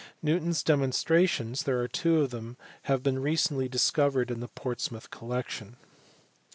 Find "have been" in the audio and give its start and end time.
2.85-3.19